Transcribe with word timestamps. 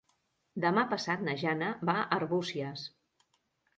Demà 0.63 0.85
passat 0.93 1.21
na 1.29 1.37
Jana 1.43 1.69
va 1.91 1.97
a 2.05 2.09
Arbúcies. 2.19 2.87